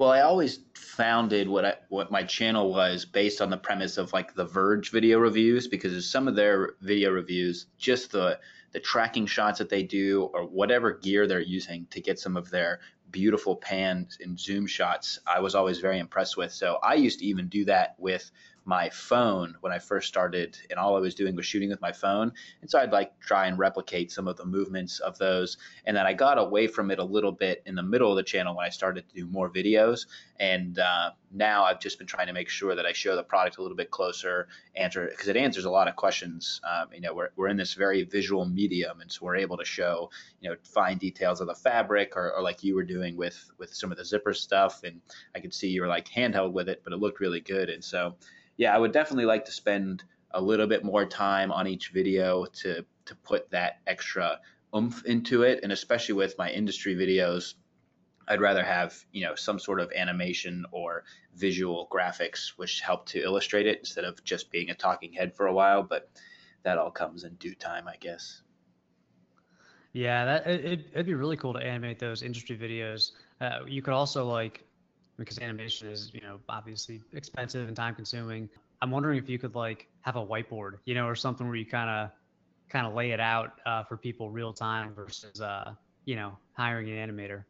Well, 0.01 0.13
I 0.13 0.23
always 0.23 0.61
founded 0.73 1.47
what 1.47 1.67
I, 1.67 1.75
what 1.91 2.11
my 2.11 2.23
channel 2.23 2.73
was 2.73 3.05
based 3.05 3.43
on 3.43 3.51
the 3.51 3.59
premise 3.59 3.99
of 3.99 4.15
like 4.15 4.33
the 4.33 4.47
Verge 4.47 4.91
video 4.91 5.19
reviews 5.19 5.69
because 5.69 6.11
some 6.11 6.27
of 6.27 6.35
their 6.35 6.71
video 6.81 7.11
reviews, 7.11 7.67
just 7.77 8.13
the 8.13 8.41
the 8.73 8.81
tracking 8.81 9.27
shots 9.27 9.59
that 9.59 9.69
they 9.69 9.83
do 9.83 10.31
or 10.33 10.47
whatever 10.47 10.93
gear 10.93 11.27
they're 11.27 11.43
using 11.43 11.87
to 11.91 12.01
get 12.01 12.19
some 12.19 12.39
of 12.39 12.49
their 12.49 12.81
beautiful 13.11 13.57
pan 13.57 14.09
and 14.21 14.39
zoom 14.39 14.67
shots, 14.67 15.19
I 15.27 15.41
was 15.41 15.55
always 15.55 15.79
very 15.79 15.99
impressed 15.99 16.37
with. 16.37 16.53
So 16.53 16.79
I 16.83 16.95
used 16.95 17.21
to 17.21 17.27
even 17.27 17.49
do 17.49 17.65
that 17.67 17.95
with 17.99 18.31
my 18.65 18.91
phone 18.91 19.57
when 19.61 19.73
I 19.73 19.79
first 19.79 20.07
started, 20.07 20.57
and 20.71 20.79
all 20.79 20.97
I 20.97 21.01
was 21.01 21.15
doing 21.15 21.35
was 21.35 21.47
shooting 21.47 21.71
with 21.71 21.81
my 21.81 21.93
phone. 21.93 22.33
And 22.61 22.71
so 22.71 22.79
I'd 22.79 22.93
like 22.93 23.19
try 23.19 23.47
and 23.47 23.59
replicate 23.59 24.13
some 24.13 24.29
of 24.29 24.37
the 24.37 24.45
movements 24.45 25.01
of 25.01 25.19
those. 25.19 25.57
And 25.87 25.97
then 25.97 26.07
I 26.07 26.13
got 26.13 26.39
away 26.39 26.67
from 26.67 26.91
it 26.91 26.99
a 26.99 27.05
little 27.05 27.33
bit 27.33 27.63
in 27.67 27.75
the 27.75 27.83
middle 27.83 28.11
of 28.11 28.17
the 28.17 28.23
channel 28.23 28.55
when 28.57 28.67
I 28.67 28.71
started 28.71 29.09
to 29.09 29.15
do 29.15 29.27
more 29.27 29.51
videos. 29.51 30.07
And 30.39 30.79
uh, 30.79 31.11
now 31.33 31.65
I've 31.65 31.81
just 31.81 31.99
been 31.99 32.07
trying 32.07 32.27
to 32.27 32.33
make 32.33 32.49
sure 32.49 32.75
that 32.75 32.87
I 32.87 32.93
show 32.93 33.15
the 33.15 33.23
product 33.23 33.59
a 33.59 33.63
little 33.63 33.77
bit 33.77 33.91
closer, 33.91 34.49
answer 34.75 35.07
because 35.09 35.29
it 35.29 35.37
answers 35.37 35.65
a 35.65 35.71
lot 35.71 35.89
of 35.89 35.97
questions. 35.97 36.61
Um, 36.69 36.89
you 36.93 37.01
know, 37.01 37.15
we're, 37.15 37.31
we're 37.37 37.49
in 37.49 37.57
this 37.57 37.75
very 37.75 38.03
visual 38.03 38.45
medium, 38.45 39.01
and 39.01 39.11
so 39.11 39.25
we're 39.25 39.37
able 39.37 39.57
to 39.57 39.65
show 39.65 40.11
you 40.41 40.51
know 40.51 40.57
fine 40.63 40.99
details 40.99 41.41
of 41.41 41.47
the 41.47 41.55
fabric, 41.55 42.17
or, 42.17 42.33
or 42.33 42.43
like 42.43 42.63
you 42.65 42.75
were 42.75 42.85
doing 42.85 43.17
with 43.17 43.51
with 43.59 43.73
some 43.75 43.93
of 43.93 43.99
the 43.99 44.05
zipper 44.05 44.35
stuff, 44.35 44.83
and 44.83 45.01
I 45.35 45.41
could 45.41 45.55
see 45.55 45.69
you 45.69 45.83
were 45.83 45.89
like 45.89 46.09
handheld 46.09 46.53
with 46.53 46.69
it, 46.69 46.83
but 46.83 46.93
it 46.93 46.97
looked 46.97 47.21
really 47.21 47.41
good, 47.41 47.71
and 47.71 47.85
so 47.85 48.17
yeah, 48.57 48.75
I 48.75 48.79
would 48.79 48.93
definitely 48.93 49.27
like 49.27 49.45
to 49.47 49.53
spend 49.53 50.05
a 50.33 50.41
little 50.41 50.67
bit 50.67 50.85
more 50.85 51.07
time 51.07 51.53
on 51.53 51.67
each 51.67 51.91
video 51.91 52.45
to 52.45 52.85
to 53.07 53.15
put 53.17 53.51
that 53.51 53.81
extra 53.87 54.41
oomph 54.75 55.05
into 55.05 55.43
it, 55.43 55.61
and 55.63 55.73
especially 55.73 56.15
with 56.15 56.39
my 56.39 56.51
industry 56.51 56.95
videos 56.95 57.55
I'd 58.31 58.41
rather 58.41 58.63
have 58.63 59.05
you 59.13 59.25
know 59.25 59.35
some 59.35 59.59
sort 59.59 59.81
of 59.81 59.93
animation 59.93 60.65
or 60.71 61.05
visual 61.35 61.89
graphics 61.91 62.51
which 62.57 62.81
help 62.81 63.07
to 63.07 63.21
illustrate 63.21 63.67
it 63.67 63.81
instead 63.81 64.05
of 64.05 64.23
just 64.25 64.51
being 64.53 64.71
a 64.71 64.75
talking 64.75 65.13
head 65.13 65.35
for 65.35 65.47
a 65.47 65.53
while. 65.53 65.83
But 65.83 66.09
that 66.63 66.79
all 66.79 66.93
comes 66.93 67.25
in 67.25 67.35
due 67.35 67.55
time, 67.55 67.89
I 67.89 67.97
guess. 67.97 68.43
Yeah, 69.93 70.25
that 70.25 70.47
it, 70.47 70.87
it'd 70.93 71.07
be 71.07 71.15
really 71.15 71.37
cool 71.37 71.53
to 71.55 71.61
animate 71.61 71.99
those 71.99 72.23
industry 72.23 72.57
videos. 72.57 73.11
Uh, 73.41 73.65
you 73.67 73.83
could 73.83 73.95
also 73.95 74.25
like 74.25 74.65
because 75.19 75.39
animation 75.41 75.89
is 75.89 76.13
you 76.15 76.21
know 76.21 76.39
obviously 76.49 77.01
expensive 77.13 77.67
and 77.67 77.77
time 77.77 77.97
consuming. 77.97 78.49
I'm 78.81 78.93
wondering 78.93 79.19
if 79.19 79.29
you 79.29 79.39
could 79.39 79.57
like 79.57 79.89
have 80.03 80.15
a 80.15 80.25
whiteboard, 80.25 80.79
you 80.85 80.95
know, 80.95 81.07
or 81.07 81.17
something 81.17 81.47
where 81.47 81.57
you 81.57 81.67
kind 81.67 81.91
of 81.91 82.11
kind 82.69 82.87
of 82.87 82.95
lay 82.95 83.11
it 83.11 83.21
out 83.21 83.61
uh, 83.67 83.83
for 83.83 83.97
people 83.97 84.31
real 84.31 84.53
time 84.53 84.95
versus 84.95 85.41
uh, 85.41 85.75
you 86.05 86.15
know 86.15 86.39
hiring 86.53 86.89
an 86.91 87.11
animator. 87.11 87.45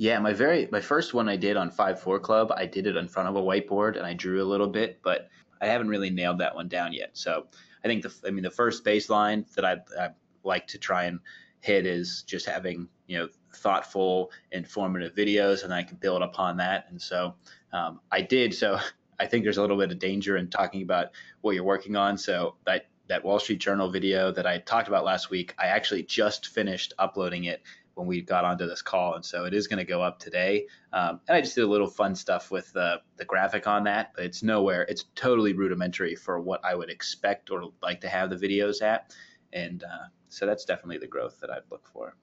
Yeah, 0.00 0.18
my 0.18 0.32
very 0.32 0.66
my 0.72 0.80
first 0.80 1.12
one 1.12 1.28
I 1.28 1.36
did 1.36 1.58
on 1.58 1.70
Five 1.70 2.00
Four 2.00 2.18
Club, 2.20 2.50
I 2.56 2.64
did 2.64 2.86
it 2.86 2.96
in 2.96 3.06
front 3.06 3.28
of 3.28 3.36
a 3.36 3.42
whiteboard 3.42 3.98
and 3.98 4.06
I 4.06 4.14
drew 4.14 4.42
a 4.42 4.48
little 4.48 4.66
bit, 4.66 4.98
but 5.02 5.28
I 5.60 5.66
haven't 5.66 5.88
really 5.88 6.08
nailed 6.08 6.38
that 6.38 6.54
one 6.54 6.68
down 6.68 6.94
yet. 6.94 7.10
So 7.12 7.48
I 7.84 7.88
think 7.88 8.04
the 8.04 8.14
I 8.26 8.30
mean 8.30 8.42
the 8.42 8.50
first 8.50 8.82
baseline 8.82 9.46
that 9.56 9.64
I 9.66 9.76
I 10.02 10.08
like 10.42 10.66
to 10.68 10.78
try 10.78 11.04
and 11.04 11.20
hit 11.60 11.84
is 11.84 12.22
just 12.22 12.46
having 12.46 12.88
you 13.08 13.18
know 13.18 13.28
thoughtful, 13.54 14.30
informative 14.52 15.14
videos, 15.14 15.64
and 15.64 15.74
I 15.74 15.82
can 15.82 15.98
build 15.98 16.22
upon 16.22 16.56
that. 16.56 16.86
And 16.88 17.02
so 17.02 17.34
um, 17.74 18.00
I 18.10 18.22
did. 18.22 18.54
So 18.54 18.78
I 19.20 19.26
think 19.26 19.44
there's 19.44 19.58
a 19.58 19.60
little 19.60 19.76
bit 19.76 19.92
of 19.92 19.98
danger 19.98 20.38
in 20.38 20.48
talking 20.48 20.80
about 20.80 21.08
what 21.42 21.54
you're 21.54 21.62
working 21.62 21.94
on. 21.94 22.16
So 22.16 22.54
that 22.64 22.86
that 23.08 23.22
Wall 23.22 23.38
Street 23.38 23.60
Journal 23.60 23.90
video 23.90 24.32
that 24.32 24.46
I 24.46 24.58
talked 24.60 24.88
about 24.88 25.04
last 25.04 25.28
week, 25.28 25.54
I 25.58 25.66
actually 25.66 26.04
just 26.04 26.46
finished 26.46 26.94
uploading 26.98 27.44
it 27.44 27.60
when 27.94 28.06
we 28.06 28.22
got 28.22 28.44
onto 28.44 28.66
this 28.66 28.82
call. 28.82 29.14
And 29.14 29.24
so 29.24 29.44
it 29.44 29.54
is 29.54 29.66
going 29.66 29.78
to 29.78 29.84
go 29.84 30.02
up 30.02 30.18
today. 30.18 30.66
Um, 30.92 31.20
and 31.28 31.36
I 31.36 31.40
just 31.40 31.54
did 31.54 31.64
a 31.64 31.68
little 31.68 31.88
fun 31.88 32.14
stuff 32.14 32.50
with 32.50 32.72
the, 32.72 33.00
the 33.16 33.24
graphic 33.24 33.66
on 33.66 33.84
that, 33.84 34.12
but 34.14 34.24
it's 34.24 34.42
nowhere, 34.42 34.82
it's 34.82 35.04
totally 35.14 35.52
rudimentary 35.52 36.14
for 36.14 36.40
what 36.40 36.64
I 36.64 36.74
would 36.74 36.90
expect 36.90 37.50
or 37.50 37.70
like 37.82 38.00
to 38.02 38.08
have 38.08 38.30
the 38.30 38.36
videos 38.36 38.82
at. 38.82 39.14
And 39.52 39.82
uh, 39.82 40.06
so 40.28 40.46
that's 40.46 40.64
definitely 40.64 40.98
the 40.98 41.08
growth 41.08 41.40
that 41.40 41.50
I'd 41.50 41.70
look 41.70 41.86
for. 41.92 42.16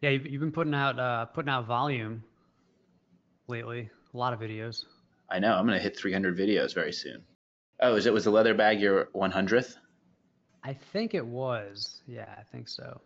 Yeah, 0.00 0.10
you've, 0.10 0.26
you've 0.26 0.40
been 0.40 0.52
putting 0.52 0.74
out 0.74 0.98
uh, 0.98 1.26
putting 1.26 1.50
out 1.50 1.66
volume 1.66 2.24
lately. 3.46 3.88
A 4.12 4.16
lot 4.16 4.32
of 4.32 4.40
videos. 4.40 4.84
I 5.30 5.38
know. 5.38 5.54
I'm 5.54 5.64
going 5.64 5.78
to 5.78 5.82
hit 5.82 5.96
300 5.96 6.36
videos 6.36 6.74
very 6.74 6.92
soon. 6.92 7.22
Oh, 7.80 7.94
is 7.94 8.06
it 8.06 8.12
was 8.12 8.24
the 8.24 8.30
leather 8.30 8.54
bag 8.54 8.80
your 8.80 9.06
100th? 9.14 9.76
I 10.64 10.74
think 10.74 11.14
it 11.14 11.24
was. 11.24 12.02
Yeah, 12.06 12.34
I 12.36 12.42
think 12.50 12.68
so 12.68 13.00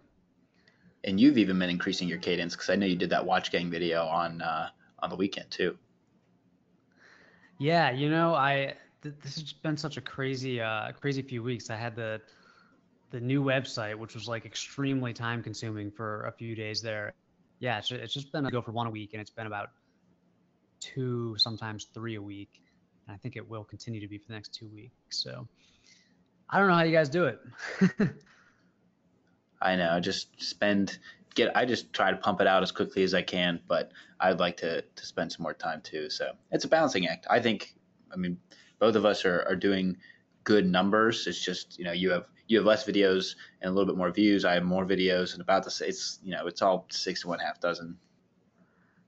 and 1.07 1.21
you've 1.21 1.39
even 1.39 1.59
been 1.59 1.71
increasing 1.71 2.09
your 2.09 2.19
cadence 2.19 2.55
because 2.55 2.69
I 2.69 2.77
know 2.77 2.87
you 2.87 2.97
did 2.97 3.11
that 3.11 3.25
watch 3.25 3.51
gang 3.51 3.71
video 3.71 4.05
on 4.05 4.43
uh, 4.43 4.69
on 4.99 5.09
the 5.09 5.17
weekend 5.17 5.51
too. 5.51 5.79
Yeah, 7.59 7.91
you 7.91 8.11
know, 8.11 8.35
I 8.35 8.75
th- 9.03 9.15
this 9.23 9.37
has 9.37 9.53
been 9.53 9.77
such 9.77 9.97
a 9.97 10.01
crazy 10.01 10.61
uh, 10.61 10.93
crazy 10.93 11.23
few 11.23 11.43
weeks. 11.43 11.71
I 11.71 11.77
had 11.77 11.97
the 11.97 12.21
the 13.11 13.21
new 13.21 13.43
website, 13.43 13.95
which 13.95 14.15
was 14.15 14.27
like 14.27 14.45
extremely 14.45 15.13
time 15.13 15.43
consuming 15.43 15.91
for 15.91 16.27
a 16.27 16.33
few 16.33 16.55
days 16.57 16.83
there. 16.83 17.15
Yeah, 17.61 17.79
it's, 17.79 17.91
it's 17.91 18.13
just 18.13 18.33
been 18.33 18.45
a 18.45 18.51
go 18.51 18.61
for 18.61 18.73
one 18.73 18.87
a 18.87 18.91
week, 18.91 19.11
and 19.15 19.21
it's 19.21 19.31
been 19.31 19.47
about 19.47 19.69
two, 20.81 21.37
sometimes 21.39 21.87
three 21.95 22.17
a 22.17 22.23
week. 22.23 22.63
And 23.07 23.15
I 23.15 23.19
think 23.19 23.37
it 23.37 23.49
will 23.49 23.65
continue 23.65 24.01
to 24.01 24.09
be 24.09 24.19
for 24.19 24.27
the 24.29 24.35
next 24.35 24.53
two 24.53 24.69
weeks. 24.69 24.93
So 25.11 25.47
I 26.51 26.59
don't 26.59 26.69
know 26.69 26.75
how 26.75 26.83
you 26.83 26.93
guys 26.93 27.09
do 27.09 27.27
it. 27.27 27.39
I 29.61 29.77
know. 29.77 30.01
Just 30.01 30.41
spend 30.43 30.99
get. 31.35 31.57
I 31.57 31.65
just 31.65 31.93
try 31.93 32.11
to 32.11 32.17
pump 32.17 32.41
it 32.41 32.47
out 32.47 32.63
as 32.63 32.73
quickly 32.73 33.03
as 33.03 33.15
I 33.15 33.23
can, 33.23 33.61
but 33.69 33.93
I'd 34.21 34.41
like 34.41 34.57
to 34.59 34.83
to 34.83 35.07
spend 35.07 35.33
some 35.33 35.43
more 35.43 35.55
time 35.55 35.81
too. 35.83 36.11
So 36.11 36.33
it's 36.51 36.65
a 36.65 36.69
balancing 36.69 37.07
act. 37.07 37.27
I 37.31 37.41
think. 37.41 37.75
I 38.13 38.17
mean, 38.17 38.39
both 38.79 38.95
of 38.95 39.05
us 39.05 39.25
are 39.25 39.45
are 39.49 39.57
doing 39.57 39.97
good 40.45 40.67
numbers. 40.67 41.27
It's 41.27 41.43
just 41.43 41.79
you 41.79 41.85
know 41.85 41.93
you 41.93 42.11
have 42.11 42.27
you 42.49 42.59
have 42.59 42.67
less 42.67 42.85
videos 42.85 43.35
and 43.61 43.71
a 43.71 43.73
little 43.75 43.87
bit 43.87 43.99
more 43.99 44.11
views. 44.11 44.45
I 44.45 44.55
have 44.55 44.65
more 44.65 44.87
videos 44.87 45.33
and 45.33 45.43
about 45.43 45.71
same. 45.71 45.89
It's 45.89 46.19
you 46.23 46.33
know 46.33 46.47
it's 46.47 46.63
all 46.63 46.87
six 46.91 47.23
to 47.23 47.29
one 47.29 47.39
half 47.39 47.61
dozen. 47.61 47.99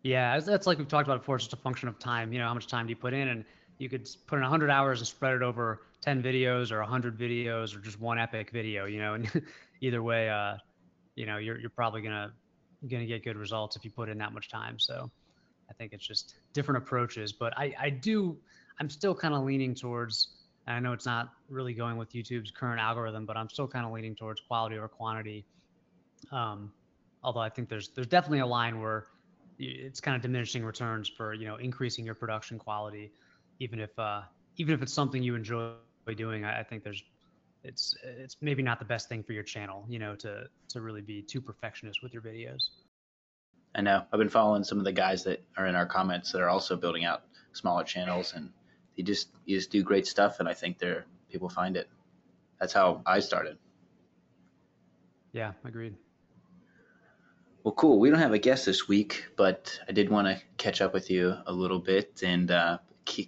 Yeah, 0.02 0.38
that's 0.38 0.66
like 0.66 0.78
we've 0.78 0.88
talked 0.88 1.08
about 1.08 1.20
before. 1.20 1.36
It's 1.36 1.44
just 1.44 1.54
a 1.54 1.62
function 1.62 1.88
of 1.88 1.98
time. 1.98 2.32
You 2.32 2.38
know, 2.38 2.46
how 2.46 2.54
much 2.54 2.66
time 2.66 2.86
do 2.86 2.90
you 2.90 2.96
put 2.96 3.14
in, 3.14 3.28
and 3.28 3.44
you 3.78 3.88
could 3.88 4.08
put 4.26 4.36
in 4.36 4.42
100 4.42 4.70
hours 4.70 5.00
and 5.00 5.08
spread 5.08 5.34
it 5.34 5.42
over 5.42 5.82
10 6.00 6.22
videos 6.22 6.70
or 6.70 6.80
100 6.80 7.18
videos 7.18 7.74
or 7.74 7.80
just 7.80 8.00
one 8.00 8.18
epic 8.18 8.50
video. 8.50 8.86
You 8.86 9.00
know, 9.00 9.14
and 9.14 9.30
either 9.80 10.02
way, 10.02 10.28
uh, 10.28 10.56
you 11.14 11.26
know, 11.26 11.38
you're 11.38 11.58
you're 11.58 11.70
probably 11.70 12.02
gonna 12.02 12.32
gonna 12.88 13.06
get 13.06 13.24
good 13.24 13.36
results 13.36 13.76
if 13.76 13.84
you 13.84 13.90
put 13.90 14.08
in 14.08 14.18
that 14.18 14.32
much 14.32 14.48
time. 14.48 14.78
So 14.78 15.10
I 15.70 15.72
think 15.74 15.92
it's 15.92 16.06
just 16.06 16.36
different 16.52 16.82
approaches. 16.82 17.32
But 17.32 17.56
I 17.56 17.74
I 17.78 17.90
do 17.90 18.36
I'm 18.80 18.90
still 18.90 19.14
kind 19.14 19.34
of 19.34 19.44
leaning 19.44 19.74
towards. 19.74 20.28
I 20.66 20.80
know 20.80 20.92
it's 20.92 21.06
not 21.06 21.30
really 21.48 21.72
going 21.72 21.96
with 21.96 22.12
YouTube's 22.12 22.50
current 22.50 22.78
algorithm, 22.78 23.24
but 23.24 23.38
I'm 23.38 23.48
still 23.48 23.66
kind 23.66 23.86
of 23.86 23.92
leaning 23.92 24.14
towards 24.14 24.42
quality 24.42 24.76
over 24.76 24.86
quantity. 24.86 25.46
Um, 26.30 26.70
although 27.22 27.40
I 27.40 27.48
think 27.48 27.68
there's 27.68 27.88
there's 27.88 28.06
definitely 28.06 28.40
a 28.40 28.46
line 28.46 28.80
where 28.80 29.06
it's 29.58 30.00
kind 30.00 30.14
of 30.14 30.22
diminishing 30.22 30.64
returns 30.64 31.08
for 31.08 31.34
you 31.34 31.46
know 31.46 31.56
increasing 31.56 32.04
your 32.04 32.14
production 32.14 32.58
quality, 32.58 33.10
even 33.58 33.80
if 33.80 33.98
uh, 33.98 34.22
even 34.56 34.74
if 34.74 34.82
it's 34.82 34.92
something 34.92 35.22
you 35.22 35.34
enjoy 35.34 35.72
doing. 36.16 36.44
I, 36.44 36.60
I 36.60 36.62
think 36.62 36.84
there's 36.84 37.02
it's 37.68 37.94
it's 38.02 38.36
maybe 38.40 38.62
not 38.62 38.78
the 38.78 38.84
best 38.84 39.08
thing 39.08 39.22
for 39.22 39.32
your 39.32 39.42
channel, 39.42 39.84
you 39.88 39.98
know, 39.98 40.16
to 40.16 40.44
to 40.70 40.80
really 40.80 41.02
be 41.02 41.22
too 41.22 41.40
perfectionist 41.40 42.02
with 42.02 42.12
your 42.12 42.22
videos. 42.22 42.70
I 43.74 43.82
know. 43.82 44.04
I've 44.12 44.18
been 44.18 44.30
following 44.30 44.64
some 44.64 44.78
of 44.78 44.84
the 44.84 44.92
guys 44.92 45.24
that 45.24 45.44
are 45.56 45.66
in 45.66 45.74
our 45.76 45.86
comments 45.86 46.32
that 46.32 46.40
are 46.40 46.48
also 46.48 46.74
building 46.76 47.04
out 47.04 47.22
smaller 47.52 47.84
channels, 47.84 48.32
and 48.34 48.50
you 48.96 49.04
just 49.04 49.28
you 49.44 49.56
just 49.56 49.70
do 49.70 49.82
great 49.82 50.06
stuff, 50.06 50.40
and 50.40 50.48
I 50.48 50.54
think 50.54 50.78
they're 50.78 51.04
people 51.30 51.48
find 51.48 51.76
it. 51.76 51.88
That's 52.58 52.72
how 52.72 53.02
I 53.06 53.20
started. 53.20 53.58
Yeah, 55.32 55.52
agreed. 55.64 55.94
Well, 57.62 57.74
cool. 57.74 57.98
We 57.98 58.08
don't 58.08 58.18
have 58.18 58.32
a 58.32 58.38
guest 58.38 58.64
this 58.64 58.88
week, 58.88 59.26
but 59.36 59.78
I 59.86 59.92
did 59.92 60.08
want 60.08 60.26
to 60.26 60.42
catch 60.56 60.80
up 60.80 60.94
with 60.94 61.10
you 61.10 61.36
a 61.46 61.52
little 61.52 61.78
bit 61.78 62.22
and 62.24 62.50
uh, 62.50 62.78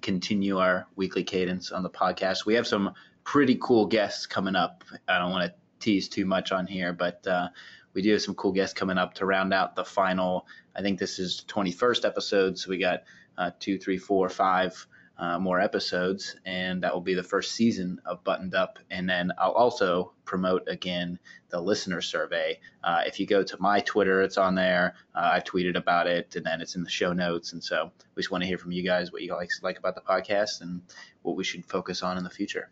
continue 0.01 0.59
our 0.59 0.87
weekly 0.97 1.25
cadence 1.25 1.73
on 1.73 1.83
the 1.83 1.91
podcast. 1.91 2.47
We 2.47 2.55
have 2.55 2.67
some 2.67 2.95
pretty 3.25 3.59
cool 3.61 3.87
guests 3.87 4.27
coming 4.27 4.57
up. 4.57 4.85
I 5.09 5.19
don't 5.19 5.31
want 5.31 5.51
to 5.51 5.55
tease 5.79 6.09
too 6.09 6.27
much 6.27 6.53
on 6.53 6.67
here, 6.67 6.93
but 6.93 7.27
uh, 7.27 7.49
we 7.95 8.03
do 8.03 8.13
have 8.13 8.23
some 8.23 8.35
cool 8.35 8.53
guests 8.53 8.75
coming 8.75 8.99
up 8.99 9.15
to 9.15 9.27
round 9.27 9.53
out 9.53 9.77
the 9.77 9.85
final. 9.85 10.47
I 10.77 10.83
think 10.83 10.99
this 10.99 11.19
is 11.19 11.45
21st 11.49 12.05
episode, 12.05 12.59
so 12.59 12.71
we 12.71 12.79
got 12.79 13.05
uh, 13.37 13.51
two, 13.59 13.79
three, 13.79 13.99
four, 13.99 14.29
five 14.29 14.87
uh, 15.21 15.39
more 15.39 15.61
episodes, 15.61 16.37
and 16.47 16.83
that 16.83 16.95
will 16.95 17.03
be 17.03 17.15
the 17.15 17.23
first 17.23 17.53
season 17.53 18.01
of 18.07 18.25
Buttoned 18.25 18.55
Up. 18.55 18.79
And 18.91 19.09
then 19.09 19.33
I'll 19.39 19.53
also 19.53 20.13
promote 20.25 20.67
again 20.67 21.19
the 21.51 21.61
listener 21.61 22.01
survey. 22.01 22.59
Uh, 22.83 23.03
if 23.07 23.21
you 23.21 23.27
go 23.27 23.43
to 23.43 23.61
my 23.61 23.81
Twitter, 23.81 24.23
it's 24.23 24.39
on 24.39 24.55
there. 24.55 24.95
Uh, 25.15 25.31
I 25.35 25.41
tweeted 25.41 25.77
about 25.77 26.07
it, 26.07 26.37
and 26.37 26.47
then 26.47 26.63
it's 26.63 26.75
in 26.75 26.85
the 26.85 26.91
show 26.91 27.13
notes. 27.13 27.53
And 27.53 27.63
so 27.63 27.93
we 28.15 28.23
just 28.23 28.31
want 28.31 28.43
to 28.43 28.49
hear 28.49 28.59
from 28.59 28.73
you 28.73 28.83
guys 28.83 29.13
what 29.13 29.23
you 29.23 29.35
like 29.35 29.51
like 29.63 29.79
about 29.79 29.95
the 29.95 30.01
podcast 30.01 30.63
and 30.63 30.81
what 31.23 31.37
we 31.37 31.45
should 31.45 31.67
focus 31.67 32.03
on 32.03 32.17
in 32.17 32.25
the 32.25 32.31
future. 32.31 32.71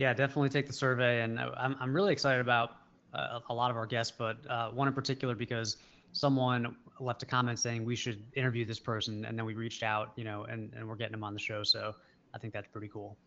Yeah, 0.00 0.14
definitely 0.14 0.48
take 0.48 0.66
the 0.66 0.72
survey, 0.72 1.20
and 1.20 1.38
I'm 1.38 1.76
I'm 1.78 1.92
really 1.92 2.10
excited 2.10 2.40
about 2.40 2.70
uh, 3.12 3.40
a 3.50 3.54
lot 3.54 3.70
of 3.70 3.76
our 3.76 3.84
guests, 3.84 4.14
but 4.16 4.38
uh, 4.48 4.70
one 4.70 4.88
in 4.88 4.94
particular 4.94 5.34
because 5.34 5.76
someone 6.12 6.74
left 7.00 7.22
a 7.22 7.26
comment 7.26 7.58
saying 7.58 7.84
we 7.84 7.96
should 7.96 8.24
interview 8.32 8.64
this 8.64 8.80
person, 8.80 9.26
and 9.26 9.38
then 9.38 9.44
we 9.44 9.52
reached 9.52 9.82
out, 9.82 10.12
you 10.16 10.24
know, 10.24 10.44
and 10.44 10.72
and 10.72 10.88
we're 10.88 10.96
getting 10.96 11.12
them 11.12 11.22
on 11.22 11.34
the 11.34 11.38
show. 11.38 11.62
So 11.62 11.94
I 12.32 12.38
think 12.38 12.54
that's 12.54 12.68
pretty 12.68 12.88
cool. 12.88 13.18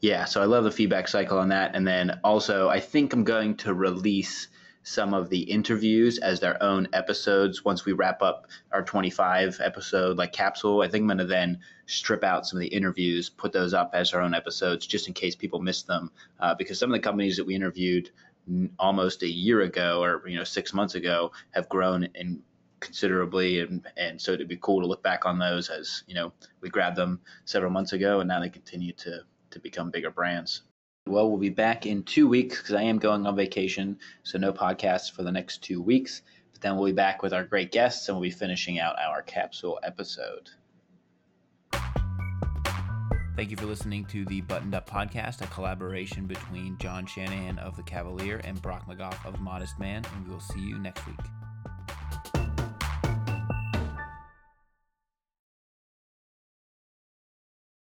Yeah, 0.00 0.24
so 0.26 0.40
I 0.40 0.44
love 0.44 0.62
the 0.62 0.70
feedback 0.70 1.08
cycle 1.08 1.40
on 1.40 1.48
that, 1.48 1.74
and 1.74 1.84
then 1.84 2.20
also 2.22 2.68
I 2.68 2.78
think 2.78 3.12
I'm 3.12 3.24
going 3.24 3.56
to 3.56 3.74
release 3.74 4.46
some 4.82 5.14
of 5.14 5.28
the 5.28 5.40
interviews 5.40 6.18
as 6.18 6.40
their 6.40 6.60
own 6.62 6.88
episodes 6.92 7.64
once 7.64 7.84
we 7.84 7.92
wrap 7.92 8.22
up 8.22 8.46
our 8.72 8.82
25 8.82 9.60
episode 9.62 10.16
like 10.16 10.32
capsule. 10.32 10.82
I 10.82 10.88
think 10.88 11.02
I'm 11.02 11.08
going 11.08 11.18
to 11.18 11.24
then 11.24 11.60
strip 11.86 12.24
out 12.24 12.46
some 12.46 12.58
of 12.58 12.62
the 12.62 12.68
interviews, 12.68 13.28
put 13.28 13.52
those 13.52 13.74
up 13.74 13.90
as 13.94 14.12
our 14.12 14.20
own 14.20 14.34
episodes 14.34 14.86
just 14.86 15.08
in 15.08 15.14
case 15.14 15.36
people 15.36 15.60
miss 15.60 15.82
them. 15.82 16.10
Uh, 16.40 16.54
because 16.54 16.78
some 16.78 16.90
of 16.90 16.94
the 16.94 17.02
companies 17.02 17.36
that 17.36 17.46
we 17.46 17.54
interviewed 17.54 18.10
almost 18.78 19.22
a 19.22 19.28
year 19.28 19.60
ago 19.60 20.02
or 20.02 20.28
you 20.28 20.36
know 20.36 20.44
six 20.44 20.74
months 20.74 20.94
ago 20.94 21.30
have 21.52 21.68
grown 21.68 22.08
in 22.14 22.42
considerably, 22.80 23.60
and 23.60 23.86
and 23.96 24.20
so 24.20 24.32
it'd 24.32 24.48
be 24.48 24.58
cool 24.60 24.80
to 24.80 24.86
look 24.86 25.02
back 25.02 25.24
on 25.24 25.38
those 25.38 25.68
as 25.68 26.02
you 26.06 26.14
know 26.14 26.32
we 26.60 26.68
grabbed 26.68 26.96
them 26.96 27.20
several 27.44 27.70
months 27.70 27.92
ago, 27.92 28.20
and 28.20 28.28
now 28.28 28.40
they 28.40 28.48
continue 28.48 28.92
to 28.94 29.20
to 29.50 29.60
become 29.60 29.90
bigger 29.90 30.10
brands. 30.10 30.62
Well, 31.06 31.28
we'll 31.28 31.38
be 31.38 31.50
back 31.50 31.84
in 31.84 32.04
two 32.04 32.28
weeks 32.28 32.58
because 32.58 32.74
I 32.74 32.82
am 32.82 32.98
going 32.98 33.26
on 33.26 33.34
vacation, 33.34 33.98
so 34.22 34.38
no 34.38 34.52
podcasts 34.52 35.10
for 35.10 35.24
the 35.24 35.32
next 35.32 35.62
two 35.62 35.82
weeks. 35.82 36.22
But 36.52 36.60
then 36.60 36.76
we'll 36.76 36.86
be 36.86 36.92
back 36.92 37.22
with 37.22 37.32
our 37.32 37.44
great 37.44 37.72
guests, 37.72 38.08
and 38.08 38.16
we'll 38.16 38.22
be 38.22 38.30
finishing 38.30 38.78
out 38.78 38.96
our 38.98 39.20
capsule 39.20 39.80
episode. 39.82 40.50
Thank 43.34 43.50
you 43.50 43.56
for 43.56 43.66
listening 43.66 44.04
to 44.06 44.24
the 44.26 44.42
Buttoned 44.42 44.74
Up 44.74 44.88
Podcast, 44.88 45.40
a 45.40 45.46
collaboration 45.48 46.26
between 46.26 46.78
Jon 46.78 47.04
Shanahan 47.06 47.58
of 47.58 47.76
The 47.76 47.82
Kavalier 47.82 48.40
and 48.44 48.62
Brock 48.62 48.86
McGoff 48.86 49.26
of 49.26 49.40
Modest 49.40 49.80
Man, 49.80 50.04
and 50.14 50.26
we 50.26 50.32
will 50.32 50.40
see 50.40 50.60
you 50.60 50.78
next 50.78 51.04
week. 51.06 51.18